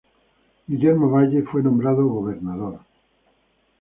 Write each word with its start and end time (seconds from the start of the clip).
Guillermo 0.65 1.11
Valle 1.11 1.43
fue 1.43 1.61
nombrado 1.61 2.07
gobernador. 2.07 2.79